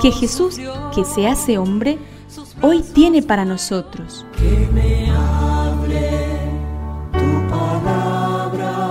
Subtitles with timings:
[0.00, 0.60] que Jesús,
[0.94, 1.98] que se hace hombre,
[2.62, 4.26] hoy tiene para nosotros.
[4.36, 6.10] Que me hable
[7.12, 8.90] tu palabra,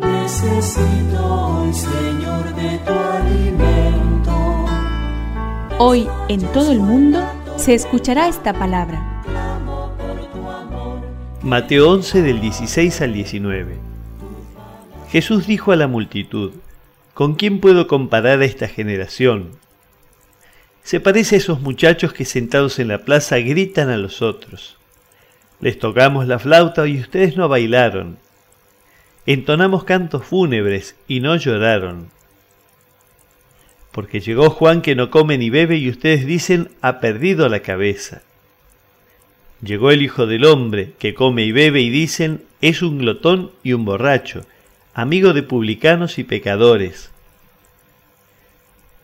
[0.00, 4.32] necesito hoy, Señor, de tu alimento.
[5.78, 7.20] Hoy en todo el mundo
[7.56, 9.22] se escuchará esta palabra.
[11.42, 13.76] Mateo 11 del 16 al 19.
[15.10, 16.52] Jesús dijo a la multitud,
[17.14, 19.50] ¿Con quién puedo comparar a esta generación?
[20.82, 24.76] Se parece a esos muchachos que sentados en la plaza gritan a los otros.
[25.60, 28.18] Les tocamos la flauta y ustedes no bailaron.
[29.26, 32.10] Entonamos cantos fúnebres y no lloraron.
[33.92, 38.22] Porque llegó Juan que no come ni bebe y ustedes dicen ha perdido la cabeza.
[39.62, 43.74] Llegó el Hijo del Hombre que come y bebe y dicen es un glotón y
[43.74, 44.44] un borracho
[44.94, 47.10] amigo de publicanos y pecadores.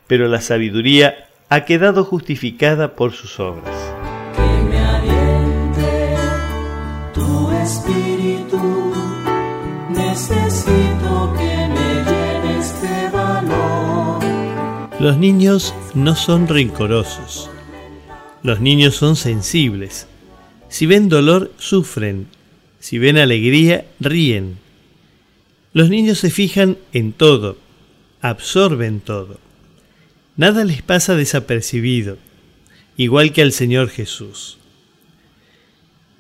[0.06, 3.74] Pero la sabiduría ha quedado justificada por sus obras.
[4.34, 6.16] Que me aliente
[7.14, 8.92] tu espíritu,
[9.90, 14.22] necesito que me llene este valor.
[15.00, 17.50] Los niños no son rencorosos.
[18.42, 20.06] Los niños son sensibles.
[20.68, 22.26] Si ven dolor, sufren.
[22.78, 24.58] Si ven alegría, ríen.
[25.72, 27.56] Los niños se fijan en todo,
[28.20, 29.38] absorben todo.
[30.38, 32.16] Nada les pasa desapercibido,
[32.96, 34.56] igual que al Señor Jesús.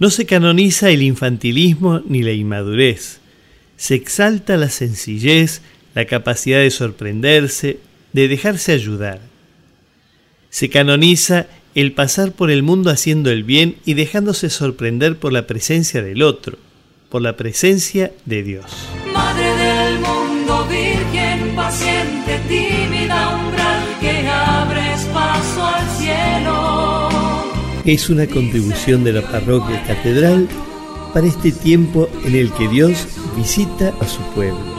[0.00, 3.20] No se canoniza el infantilismo ni la inmadurez.
[3.76, 5.62] Se exalta la sencillez,
[5.94, 7.78] la capacidad de sorprenderse,
[8.12, 9.20] de dejarse ayudar.
[10.50, 11.46] Se canoniza
[11.76, 16.22] el pasar por el mundo haciendo el bien y dejándose sorprender por la presencia del
[16.22, 16.58] otro,
[17.08, 18.64] por la presencia de Dios.
[19.12, 21.27] Madre del mundo, virgen
[21.68, 27.08] paciente, tímida umbral que abres paso al cielo.
[27.84, 30.48] Es una contribución de la parroquia catedral
[31.12, 34.78] para este tiempo en el que Dios visita a su pueblo.